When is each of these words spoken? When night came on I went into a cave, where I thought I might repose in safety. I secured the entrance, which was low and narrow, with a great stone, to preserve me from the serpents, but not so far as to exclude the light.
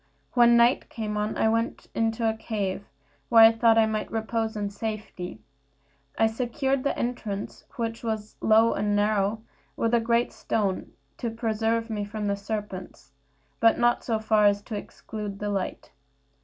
When 0.33 0.57
night 0.57 0.89
came 0.89 1.15
on 1.15 1.37
I 1.37 1.47
went 1.47 1.85
into 1.93 2.27
a 2.27 2.33
cave, 2.33 2.85
where 3.29 3.43
I 3.45 3.51
thought 3.51 3.77
I 3.77 3.85
might 3.85 4.09
repose 4.11 4.55
in 4.55 4.71
safety. 4.71 5.41
I 6.17 6.25
secured 6.25 6.83
the 6.83 6.97
entrance, 6.97 7.65
which 7.75 8.03
was 8.03 8.35
low 8.41 8.73
and 8.73 8.95
narrow, 8.95 9.43
with 9.75 9.93
a 9.93 9.99
great 9.99 10.33
stone, 10.33 10.93
to 11.19 11.29
preserve 11.29 11.91
me 11.91 12.03
from 12.03 12.25
the 12.25 12.35
serpents, 12.35 13.11
but 13.59 13.77
not 13.77 14.03
so 14.03 14.17
far 14.17 14.45
as 14.47 14.63
to 14.63 14.75
exclude 14.75 15.37
the 15.37 15.49
light. 15.49 15.91